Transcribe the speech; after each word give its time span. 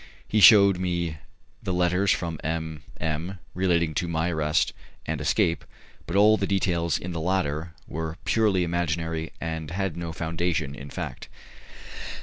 He 0.27 0.39
shewed 0.39 0.79
me 0.79 1.17
the 1.61 1.71
letters 1.73 2.09
from 2.09 2.39
M 2.43 2.81
M 2.99 3.37
relating 3.53 3.93
to 3.93 4.07
my 4.07 4.31
arrest 4.31 4.73
and 5.05 5.21
escape, 5.21 5.63
but 6.07 6.15
all 6.15 6.37
the 6.37 6.47
details 6.47 6.97
in 6.97 7.11
the 7.11 7.21
latter 7.21 7.75
were 7.87 8.17
purely 8.25 8.63
imaginary 8.63 9.31
and 9.39 9.69
had 9.69 9.95
no 9.95 10.11
foundation 10.11 10.73
in 10.73 10.89
fact. 10.89 11.29